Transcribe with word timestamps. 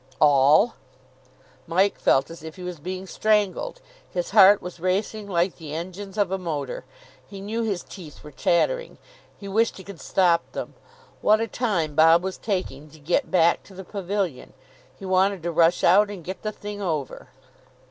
All!... 0.19 0.73
Mike 1.67 1.99
felt 1.99 2.31
as 2.31 2.41
if 2.41 2.55
he 2.55 2.63
was 2.63 2.79
being 2.79 3.05
strangled. 3.05 3.81
His 4.09 4.31
heart 4.31 4.59
was 4.59 4.79
racing 4.79 5.27
like 5.29 5.57
the 5.57 5.75
engines 5.75 6.17
of 6.17 6.31
a 6.31 6.39
motor. 6.39 6.85
He 7.29 7.39
knew 7.39 7.61
his 7.61 7.83
teeth 7.83 8.23
were 8.23 8.31
chattering. 8.31 8.97
He 9.37 9.47
wished 9.47 9.77
he 9.77 9.83
could 9.83 9.99
stop 10.01 10.53
them. 10.53 10.73
What 11.21 11.39
a 11.39 11.47
time 11.47 11.93
Bob 11.93 12.23
was 12.23 12.39
taking 12.39 12.89
to 12.89 12.99
get 12.99 13.29
back 13.29 13.61
to 13.65 13.75
the 13.75 13.83
pavilion! 13.85 14.53
He 14.97 15.05
wanted 15.05 15.43
to 15.43 15.51
rush 15.51 15.83
out, 15.83 16.09
and 16.09 16.23
get 16.23 16.41
the 16.41 16.51
thing 16.51 16.81
over. 16.81 17.27